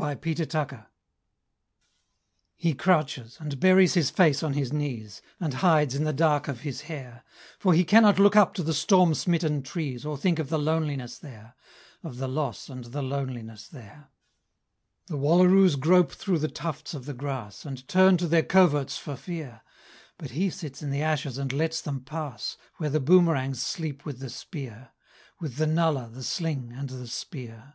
The 0.00 0.06
Last 0.06 0.24
of 0.24 0.24
His 0.38 0.46
Tribe 0.46 0.86
He 2.56 2.72
crouches, 2.72 3.36
and 3.38 3.60
buries 3.60 3.92
his 3.92 4.08
face 4.08 4.42
on 4.42 4.54
his 4.54 4.72
knees, 4.72 5.20
And 5.38 5.52
hides 5.52 5.94
in 5.94 6.04
the 6.04 6.14
dark 6.14 6.48
of 6.48 6.60
his 6.60 6.80
hair; 6.80 7.22
For 7.58 7.74
he 7.74 7.84
cannot 7.84 8.18
look 8.18 8.34
up 8.34 8.54
to 8.54 8.62
the 8.62 8.72
storm 8.72 9.12
smitten 9.12 9.62
trees, 9.62 10.06
Or 10.06 10.16
think 10.16 10.38
of 10.38 10.48
the 10.48 10.58
loneliness 10.58 11.18
there 11.18 11.54
Of 12.02 12.16
the 12.16 12.28
loss 12.28 12.70
and 12.70 12.84
the 12.84 13.02
loneliness 13.02 13.68
there. 13.68 14.08
The 15.08 15.18
wallaroos 15.18 15.76
grope 15.78 16.12
through 16.12 16.38
the 16.38 16.48
tufts 16.48 16.94
of 16.94 17.04
the 17.04 17.12
grass, 17.12 17.66
And 17.66 17.86
turn 17.86 18.16
to 18.16 18.26
their 18.26 18.42
coverts 18.42 18.96
for 18.96 19.16
fear; 19.16 19.60
But 20.16 20.30
he 20.30 20.48
sits 20.48 20.82
in 20.82 20.88
the 20.90 21.02
ashes 21.02 21.36
and 21.36 21.52
lets 21.52 21.82
them 21.82 22.00
pass 22.00 22.56
Where 22.78 22.88
the 22.88 23.00
boomerangs 23.00 23.60
sleep 23.60 24.06
with 24.06 24.20
the 24.20 24.30
spear 24.30 24.92
With 25.40 25.56
the 25.56 25.66
nullah, 25.66 26.08
the 26.10 26.24
sling 26.24 26.72
and 26.74 26.88
the 26.88 27.06
spear. 27.06 27.74